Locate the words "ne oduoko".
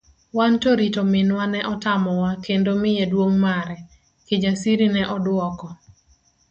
4.91-5.67